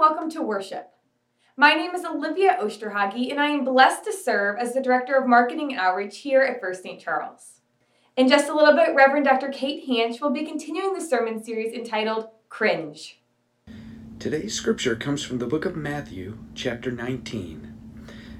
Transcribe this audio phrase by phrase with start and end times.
[0.00, 0.94] welcome to worship.
[1.58, 5.28] My name is Olivia Osterhage, and I am blessed to serve as the Director of
[5.28, 6.98] Marketing and Outreach here at First St.
[6.98, 7.60] Charles.
[8.16, 9.48] In just a little bit, Reverend Dr.
[9.48, 13.20] Kate Hanch will be continuing the sermon series entitled Cringe.
[14.18, 17.74] Today's scripture comes from the book of Matthew, chapter 19.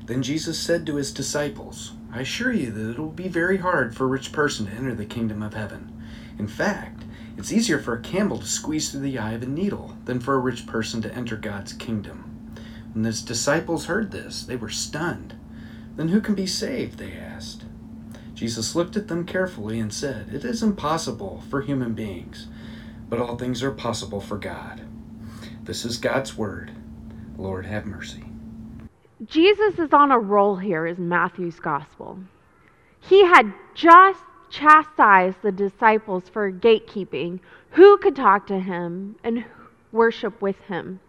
[0.06, 3.94] Then Jesus said to his disciples, I assure you that it will be very hard
[3.94, 6.02] for a rich person to enter the kingdom of heaven.
[6.38, 7.02] In fact,
[7.40, 10.34] it's easier for a camel to squeeze through the eye of a needle than for
[10.34, 12.52] a rich person to enter God's kingdom.
[12.92, 15.34] When his disciples heard this, they were stunned.
[15.96, 16.98] Then who can be saved?
[16.98, 17.64] They asked.
[18.34, 22.46] Jesus looked at them carefully and said, It is impossible for human beings,
[23.08, 24.82] but all things are possible for God.
[25.62, 26.72] This is God's word.
[27.38, 28.24] Lord, have mercy.
[29.24, 32.18] Jesus is on a roll here, is Matthew's gospel.
[33.00, 39.44] He had just chastised the disciples for gatekeeping, who could talk to him and
[39.92, 41.00] worship with him.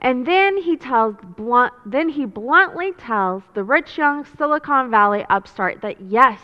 [0.00, 5.80] And then he tells blunt, then he bluntly tells the rich young Silicon Valley upstart
[5.80, 6.40] that yes,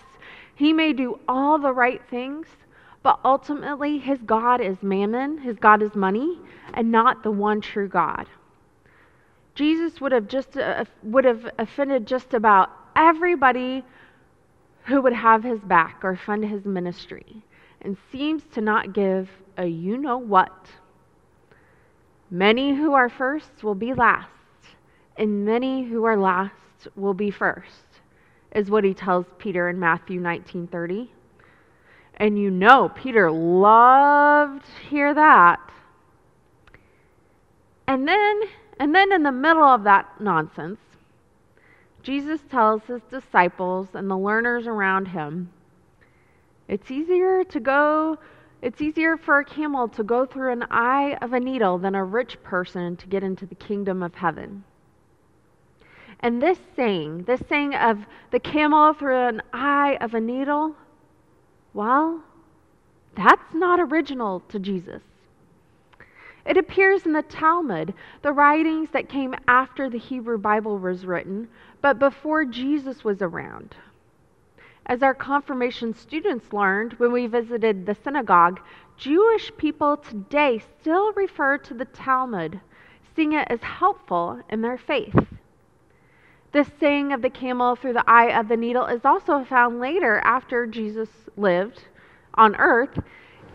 [0.55, 2.47] he may do all the right things,
[3.03, 6.39] but ultimately his God is mammon, his God is money,
[6.73, 8.27] and not the one true God.
[9.55, 13.85] Jesus would have just uh, would have offended just about everybody
[14.85, 17.43] who would have his back or fund his ministry
[17.81, 20.67] and seems to not give a you know what.
[22.31, 24.29] Many who are first will be last,
[25.17, 27.87] and many who are last will be first,
[28.53, 31.11] is what he tells Peter in Matthew 19:30.
[32.17, 35.61] And you know Peter loved to hear that.
[37.87, 38.41] And then
[38.79, 40.79] and then in the middle of that nonsense,
[42.03, 45.51] Jesus tells his disciples and the learners around him
[46.69, 48.19] it's easier to go,
[48.63, 52.03] it's easier for a camel to go through an eye of a needle than a
[52.03, 54.65] rich person to get into the kingdom of heaven.
[56.21, 57.99] And this saying, this saying of
[58.31, 60.77] the camel through an eye of a needle,
[61.75, 62.23] well,
[63.17, 65.03] that's not original to Jesus.
[66.45, 71.49] It appears in the Talmud, the writings that came after the Hebrew Bible was written,
[71.81, 73.77] but before Jesus was around.
[74.87, 78.61] As our confirmation students learned when we visited the synagogue,
[78.97, 82.61] Jewish people today still refer to the Talmud,
[83.15, 85.15] seeing it as helpful in their faith.
[86.51, 90.19] This saying of the camel through the eye of the needle is also found later
[90.25, 91.85] after Jesus lived
[92.35, 92.99] on earth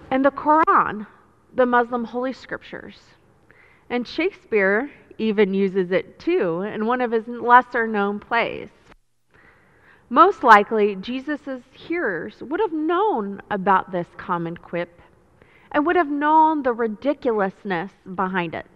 [0.09, 1.05] in the Quran,
[1.57, 2.99] the Muslim holy scriptures.
[3.89, 8.69] And Shakespeare even uses it too in one of his lesser known plays.
[10.09, 15.01] Most likely, Jesus' hearers would have known about this common quip
[15.71, 18.67] and would have known the ridiculousness behind it.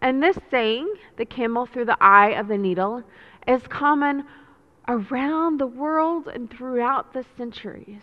[0.00, 3.04] And this saying, the camel through the eye of the needle,
[3.46, 4.24] is common
[4.88, 8.02] around the world and throughout the centuries.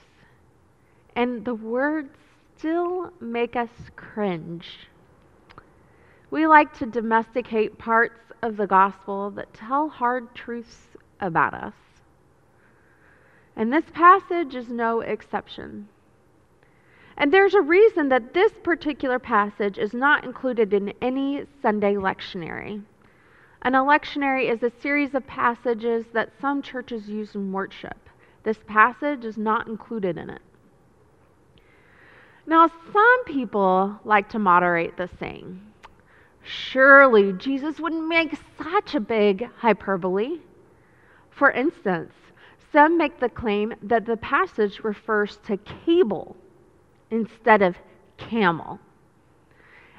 [1.15, 2.15] And the words
[2.61, 4.87] still make us cringe.
[6.29, 10.77] We like to domesticate parts of the gospel that tell hard truths
[11.19, 11.73] about us.
[13.55, 15.89] And this passage is no exception.
[17.17, 22.83] And there's a reason that this particular passage is not included in any Sunday lectionary.
[23.63, 28.07] An lectionary is a series of passages that some churches use in worship.
[28.43, 30.41] This passage is not included in it.
[32.45, 35.61] Now, some people like to moderate the saying.
[36.43, 40.39] Surely Jesus wouldn't make such a big hyperbole.
[41.29, 42.13] For instance,
[42.71, 46.35] some make the claim that the passage refers to cable
[47.11, 47.77] instead of
[48.17, 48.79] camel.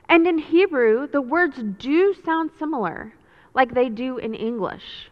[0.09, 3.12] And in Hebrew, the words do sound similar,
[3.54, 5.10] like they do in English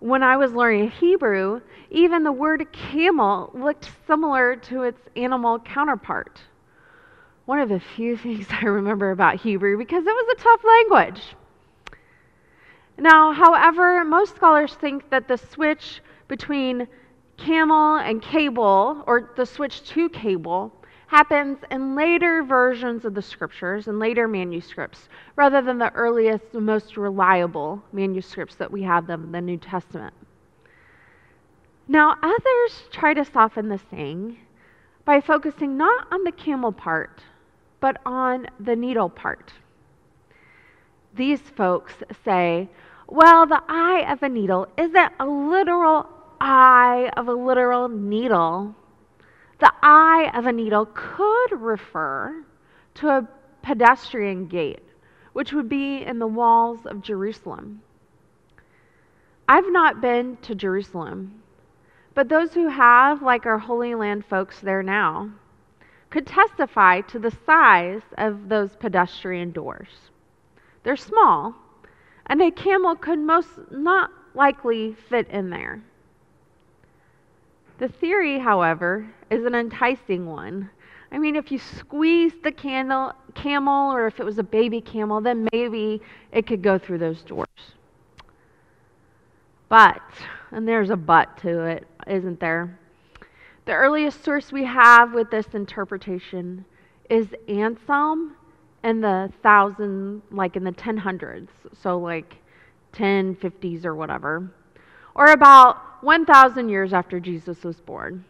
[0.00, 6.40] when I was learning Hebrew, even the word camel looked similar to its animal counterpart.
[7.46, 11.22] One of the few things I remember about Hebrew because it was a tough language.
[12.98, 16.88] Now, however, most scholars think that the switch between
[17.36, 20.72] camel and cable, or the switch to cable,
[21.06, 26.66] happens in later versions of the scriptures and later manuscripts rather than the earliest, and
[26.66, 30.14] most reliable manuscripts that we have of the New Testament.
[31.88, 34.38] Now, others try to soften the saying
[35.04, 37.22] by focusing not on the camel part,
[37.78, 39.52] but on the needle part.
[41.14, 41.94] These folks
[42.24, 42.68] say,
[43.06, 46.08] well, the eye of a needle isn't a literal
[46.40, 48.74] eye of a literal needle
[49.58, 52.44] the eye of a needle could refer
[52.94, 53.28] to a
[53.62, 54.82] pedestrian gate,
[55.32, 57.82] which would be in the walls of Jerusalem.
[59.48, 61.42] I've not been to Jerusalem,
[62.14, 65.30] but those who have, like our Holy Land folks there now,
[66.10, 69.88] could testify to the size of those pedestrian doors.
[70.82, 71.54] They're small,
[72.26, 75.82] and a camel could most not likely fit in there.
[77.78, 80.70] The theory, however, is an enticing one.
[81.12, 85.20] I mean, if you squeezed the candle, camel, or if it was a baby camel,
[85.20, 86.00] then maybe
[86.32, 87.46] it could go through those doors.
[89.68, 90.02] But,
[90.50, 92.78] and there's a but to it, isn't there?
[93.66, 96.64] The earliest source we have with this interpretation
[97.10, 98.36] is Anselm
[98.84, 101.48] in the thousand, like in the 1000s,
[101.82, 102.36] so like
[102.92, 104.50] 1050s or whatever,
[105.16, 108.24] or about 1,000 years after Jesus was born.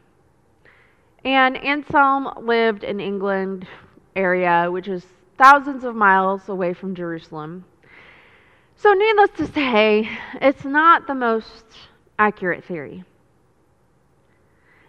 [1.25, 3.67] And Anselm lived in England
[4.15, 5.05] area, which is
[5.37, 7.65] thousands of miles away from Jerusalem.
[8.77, 10.09] So, needless to say,
[10.41, 11.65] it's not the most
[12.19, 13.05] accurate theory.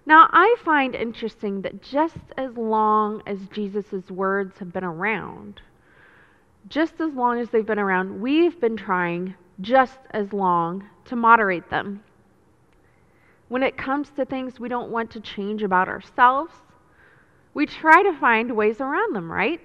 [0.05, 5.61] Now, I find interesting that just as long as Jesus' words have been around,
[6.69, 11.69] just as long as they've been around, we've been trying just as long to moderate
[11.69, 12.03] them.
[13.49, 16.53] When it comes to things we don't want to change about ourselves,
[17.53, 19.61] we try to find ways around them, right?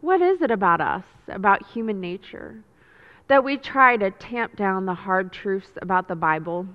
[0.00, 2.62] What is it about us, about human nature,
[3.28, 6.66] that we try to tamp down the hard truths about the Bible,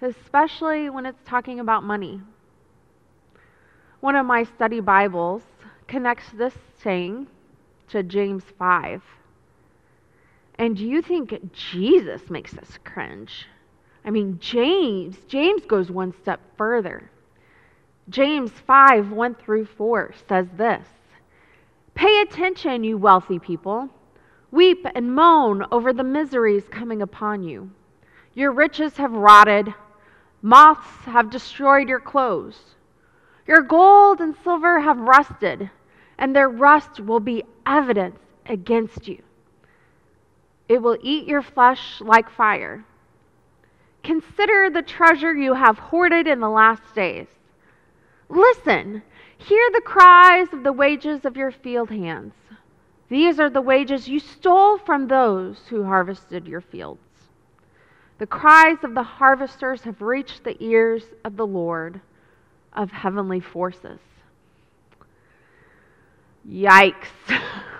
[0.00, 2.20] especially when it's talking about money?
[4.00, 5.42] One of my study Bibles
[5.86, 7.26] connects this saying
[7.88, 9.02] to James 5.
[10.58, 13.46] And do you think Jesus makes us cringe?
[14.04, 17.10] I mean, James, James goes one step further.
[18.08, 20.86] James 5, 1 through 4 says this
[21.94, 23.88] Pay attention, you wealthy people.
[24.50, 27.70] Weep and moan over the miseries coming upon you.
[28.34, 29.74] Your riches have rotted,
[30.42, 32.58] moths have destroyed your clothes.
[33.46, 35.70] Your gold and silver have rusted,
[36.18, 39.22] and their rust will be evidence against you.
[40.68, 42.84] It will eat your flesh like fire.
[44.02, 47.26] Consider the treasure you have hoarded in the last days.
[48.28, 49.02] Listen
[49.44, 52.32] Hear the cries of the wages of your field hands.
[53.10, 57.00] These are the wages you stole from those who harvested your fields.
[58.18, 62.00] The cries of the harvesters have reached the ears of the Lord
[62.72, 64.00] of heavenly forces.
[66.48, 67.10] Yikes.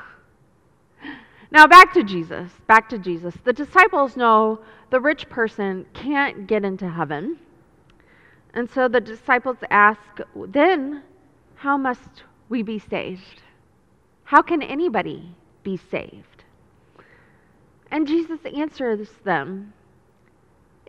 [1.54, 2.50] now back to Jesus.
[2.66, 3.34] Back to Jesus.
[3.44, 4.60] The disciples know
[4.90, 7.38] the rich person can't get into heaven.
[8.52, 10.00] And so the disciples ask,
[10.48, 11.02] then
[11.54, 13.42] how must we be saved?
[14.24, 16.44] How can anybody be saved?
[17.90, 19.72] And Jesus answers them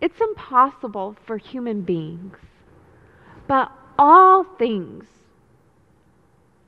[0.01, 2.38] It's impossible for human beings,
[3.47, 5.06] but all things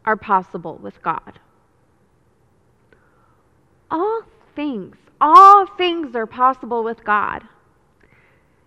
[0.06, 1.40] are possible with God.
[3.90, 4.22] All
[4.58, 7.44] things, all things are possible with God.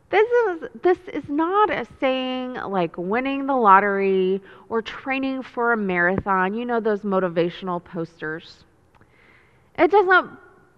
[0.09, 5.77] This is, this is not a saying like winning the lottery or training for a
[5.77, 8.65] marathon, you know, those motivational posters.
[9.79, 10.31] It doesn't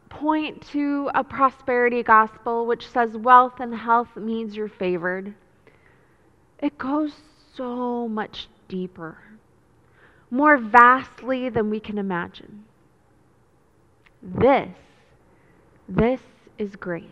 [0.08, 5.34] point to a prosperity gospel which says wealth and health means you're favored.
[6.58, 7.12] It goes
[7.54, 9.18] so much deeper,
[10.30, 12.64] more vastly than we can imagine.
[14.22, 14.68] This,
[15.94, 16.20] this
[16.58, 17.04] is grace.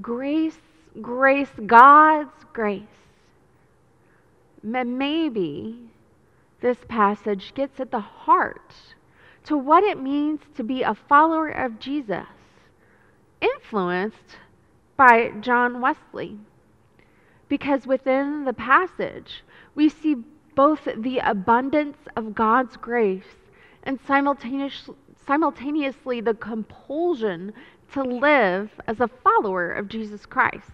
[0.00, 0.58] Grace,
[1.00, 2.82] grace, God's grace.
[4.62, 5.90] Maybe
[6.60, 8.72] this passage gets at the heart
[9.44, 12.26] to what it means to be a follower of Jesus,
[13.40, 14.36] influenced
[14.96, 16.38] by John Wesley.
[17.48, 19.42] Because within the passage,
[19.74, 20.16] we see
[20.54, 23.36] both the abundance of God's grace
[23.82, 24.94] and simultaneously,
[25.26, 27.52] simultaneously the compulsion
[27.92, 30.70] to live as a follower of Jesus Christ.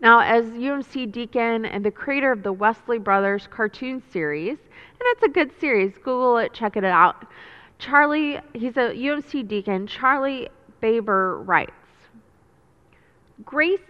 [0.00, 5.22] Now, as UMC Deacon and the creator of the Wesley Brothers cartoon series, and it's
[5.24, 7.26] a good series, Google it, check it out.
[7.78, 10.48] Charlie, he's a UMC Deacon, Charlie
[10.80, 11.72] Baber writes
[13.44, 13.80] Grace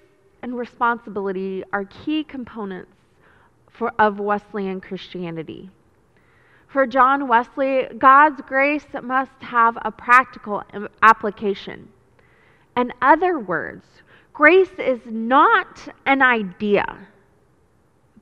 [0.43, 2.93] and responsibility are key components
[3.71, 5.71] for, of Wesleyan Christianity.
[6.69, 10.63] For John Wesley, God's grace must have a practical
[11.03, 11.89] application.
[12.77, 13.87] In other words,
[14.35, 17.09] grace is not an idea,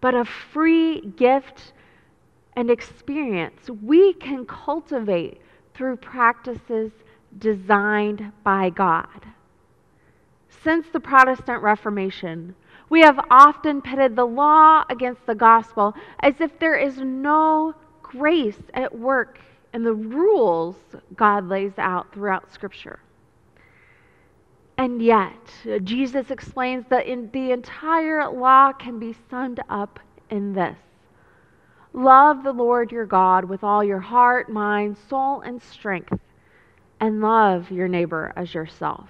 [0.00, 1.73] but a free gift
[2.55, 5.41] and experience we can cultivate
[5.75, 6.93] through practices
[7.38, 9.26] designed by God.
[10.62, 12.55] Since the Protestant Reformation,
[12.88, 17.75] we have often pitted the law against the gospel as if there is no
[18.11, 19.39] grace at work
[19.73, 20.77] and the rules
[21.15, 22.99] God lays out throughout Scripture.
[24.79, 25.33] And yet,
[25.85, 30.77] Jesus explains that in the entire law can be summed up in this
[31.93, 36.13] Love the Lord your God with all your heart, mind, soul, and strength,
[37.01, 39.09] and love your neighbor as yourself.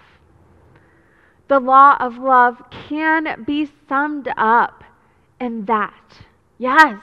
[1.48, 4.84] The law of love can be summed up
[5.40, 6.18] in that.
[6.58, 7.00] Yes,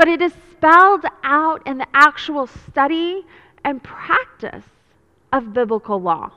[0.00, 3.22] but it is spelled out in the actual study
[3.66, 4.64] and practice
[5.30, 6.32] of biblical law.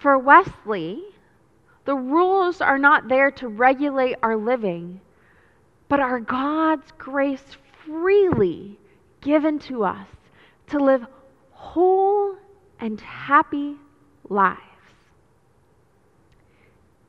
[0.00, 1.00] For Wesley,
[1.84, 5.00] the rules are not there to regulate our living,
[5.88, 8.76] but are God's grace freely
[9.20, 10.08] given to us
[10.70, 11.06] to live
[11.52, 12.34] whole
[12.80, 13.76] and happy
[14.28, 14.58] lives.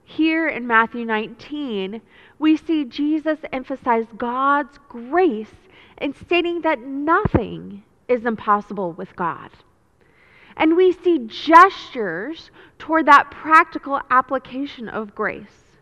[0.03, 1.99] Here in Matthew 19,
[2.41, 5.53] we see Jesus emphasize God's grace
[5.99, 9.51] in stating that nothing is impossible with God.
[10.57, 15.77] And we see gestures toward that practical application of grace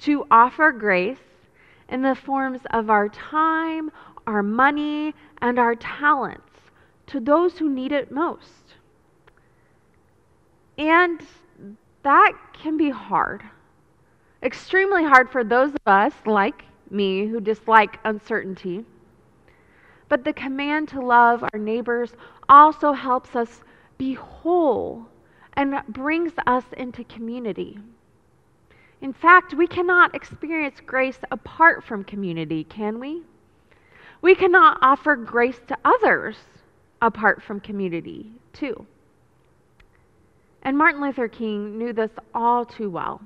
[0.00, 1.16] to offer grace
[1.88, 3.90] in the forms of our time,
[4.26, 6.52] our money, and our talents
[7.06, 8.74] to those who need it most.
[10.76, 11.22] And
[12.02, 13.42] that can be hard.
[14.42, 18.84] Extremely hard for those of us, like me, who dislike uncertainty.
[20.08, 22.12] But the command to love our neighbors
[22.48, 23.62] also helps us
[23.98, 25.06] be whole
[25.54, 27.78] and brings us into community.
[29.00, 33.22] In fact, we cannot experience grace apart from community, can we?
[34.22, 36.36] We cannot offer grace to others
[37.00, 38.86] apart from community, too.
[40.62, 43.20] And Martin Luther King knew this all too well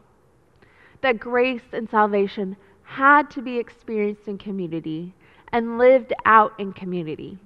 [1.06, 5.14] that grace and salvation had to be experienced in community
[5.52, 7.38] and lived out in community.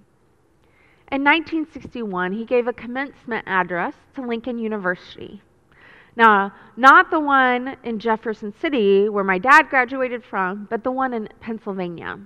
[1.13, 5.43] In 1961, he gave a commencement address to Lincoln University.
[6.17, 11.13] Now, not the one in Jefferson City where my dad graduated from, but the one
[11.13, 12.19] in Pennsylvania.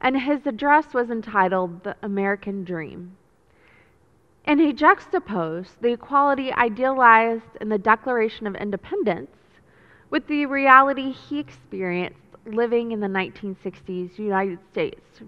[0.00, 3.16] And his address was entitled The American Dream.
[4.44, 9.30] And he juxtaposed the equality idealized in the Declaration of Independence
[10.10, 15.20] with the reality he experienced living in the 1960s United States.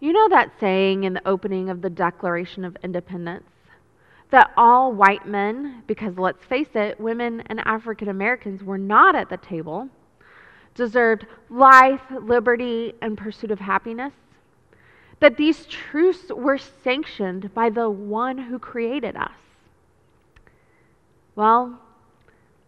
[0.00, 3.50] You know that saying in the opening of the Declaration of Independence?
[4.30, 9.28] That all white men, because let's face it, women and African Americans were not at
[9.28, 9.88] the table,
[10.74, 14.12] deserved life, liberty, and pursuit of happiness?
[15.20, 19.32] That these truths were sanctioned by the one who created us?
[21.34, 21.80] Well,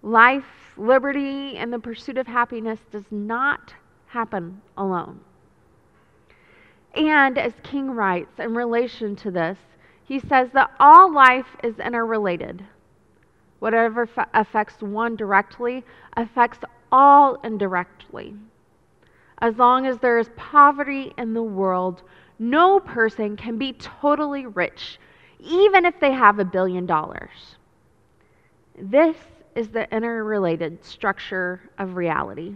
[0.02, 0.44] life,
[0.76, 3.74] liberty, and the pursuit of happiness does not
[4.06, 5.20] happen alone.
[6.94, 9.58] And as King writes in relation to this,
[10.04, 12.64] he says that all life is interrelated.
[13.60, 15.84] Whatever fa- affects one directly
[16.16, 16.58] affects
[16.90, 18.34] all indirectly.
[19.38, 22.02] As long as there is poverty in the world,
[22.38, 24.98] no person can be totally rich,
[25.38, 27.56] even if they have a billion dollars.
[28.76, 29.16] This
[29.54, 32.54] is the interrelated structure of reality.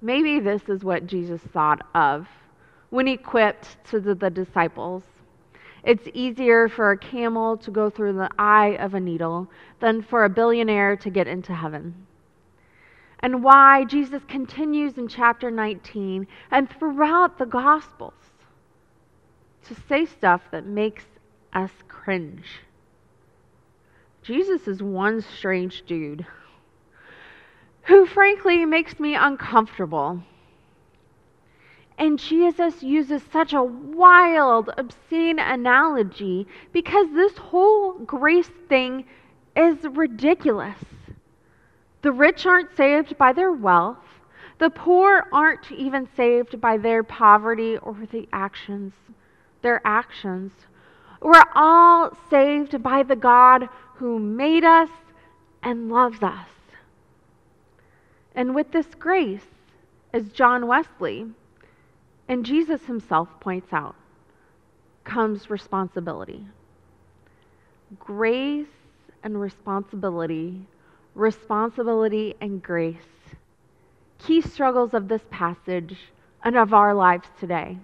[0.00, 2.26] Maybe this is what Jesus thought of
[2.90, 5.04] when he quipped to the, the, disciples.
[5.84, 9.48] It's easier for a camel to go through the eye of a needle
[9.80, 12.06] than for a billionaire to get into heaven.
[13.20, 18.14] And why Jesus continues in chapter 19 and throughout the Gospels
[19.66, 21.04] to say stuff that makes
[21.52, 22.60] us cringe.
[24.22, 26.24] Jesus is one strange dude
[27.82, 30.22] who frankly makes me uncomfortable.
[31.98, 39.04] And Jesus uses such a wild, obscene analogy because this whole grace thing
[39.56, 40.78] is ridiculous.
[42.02, 43.98] The rich aren't saved by their wealth,
[44.58, 48.92] the poor aren't even saved by their poverty or the actions,
[49.62, 50.52] their actions.
[51.20, 53.68] We're all saved by the God
[54.02, 54.88] who made us
[55.62, 56.48] and loves us.
[58.34, 59.46] And with this grace,
[60.12, 61.26] as John Wesley
[62.26, 63.94] and Jesus himself points out,
[65.04, 66.44] comes responsibility.
[68.00, 68.66] Grace
[69.22, 70.66] and responsibility,
[71.14, 72.96] responsibility and grace
[74.18, 75.96] key struggles of this passage
[76.42, 77.78] and of our lives today.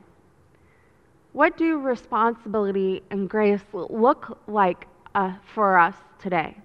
[1.32, 4.86] What do responsibility and grace look like
[5.18, 6.56] uh, for us today?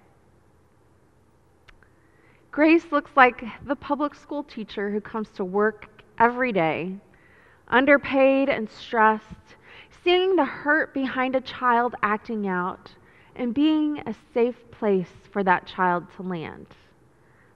[2.52, 5.88] Grace looks like the public school teacher who comes to work
[6.20, 6.94] every day,
[7.66, 9.56] underpaid and stressed,
[10.04, 12.92] seeing the hurt behind a child acting out,
[13.34, 16.68] and being a safe place for that child to land.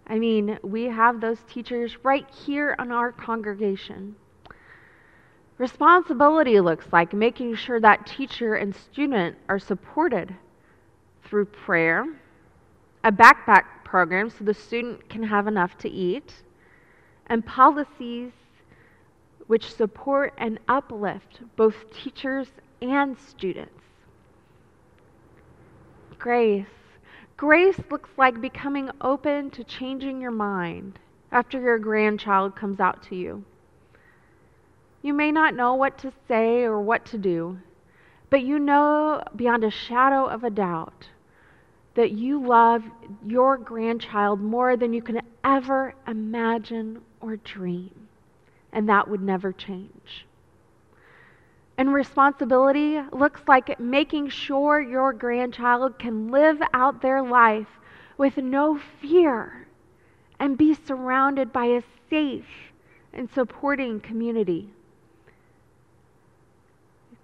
[0.09, 4.17] I mean, we have those teachers right here in our congregation.
[5.59, 10.35] Responsibility looks like making sure that teacher and student are supported
[11.29, 12.07] through prayer,
[13.05, 16.33] a backpack program so the student can have enough to eat,
[17.27, 18.33] and policies
[19.47, 22.49] which support and uplift both teachers
[22.83, 23.73] and students.
[26.19, 26.67] Grace.
[27.37, 30.99] Grace looks like becoming open to changing your mind
[31.31, 33.45] after your grandchild comes out to you.
[35.03, 37.59] You may not know what to say or what to do,
[38.29, 41.07] but you know beyond a shadow of a doubt
[41.99, 42.85] that you love
[43.27, 47.91] your grandchild more than you can ever imagine or dream.
[48.73, 50.25] And that would never change.
[51.77, 57.67] And responsibility looks like making sure your grandchild can live out their life
[58.17, 59.67] with no fear
[60.39, 62.71] and be surrounded by a safe
[63.13, 64.71] and supporting community.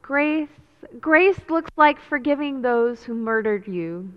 [0.02, 0.49] Grace,
[1.00, 4.12] grace looks like forgiving those who murdered you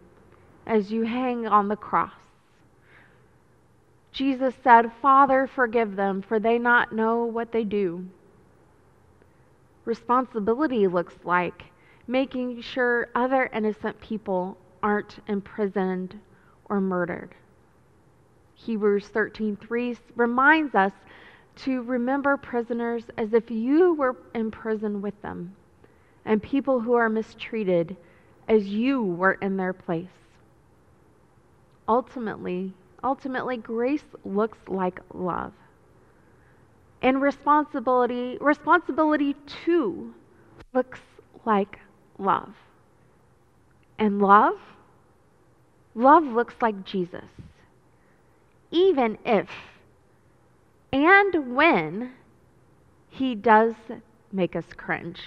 [0.68, 2.14] as you hang on the cross.
[4.12, 8.06] Jesus said, Father, forgive them, for they not know what they do.
[9.86, 11.64] Responsibility looks like
[12.08, 16.20] making sure other innocent people aren't imprisoned
[16.66, 17.36] or murdered.
[18.56, 20.94] Hebrews 13:3 reminds us
[21.58, 25.56] to remember prisoners as if you were in prison with them
[26.26, 27.96] and people who are mistreated
[28.48, 30.27] as you were in their place.
[31.88, 32.74] Ultimately,
[33.04, 35.54] ultimately grace looks like love.
[37.02, 40.14] And responsibility, responsibility too
[40.74, 41.00] looks
[41.46, 41.80] like
[42.18, 42.54] love.
[44.00, 44.60] And love,
[45.96, 47.26] love looks like Jesus.
[48.72, 49.48] Even if
[50.92, 52.12] and when
[53.10, 53.74] he does
[54.32, 55.20] make us cringe.